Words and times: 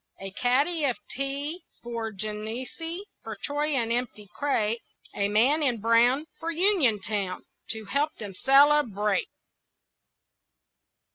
A 0.19 0.31
kaddy 0.31 0.83
of 0.85 0.97
tea 1.11 1.61
For 1.83 2.11
Genessee, 2.11 3.05
For 3.21 3.35
Troy 3.35 3.75
an 3.75 3.91
empty 3.91 4.27
crate, 4.33 4.81
A 5.13 5.27
man 5.29 5.61
in 5.61 5.79
brown 5.79 6.25
For 6.39 6.49
Uniontown 6.49 7.45
To 7.69 7.85
help 7.85 8.15
them 8.17 8.33
celebrate. 8.33 9.27